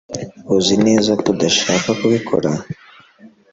[0.55, 2.49] Uzi neza ko udashaka kubikora?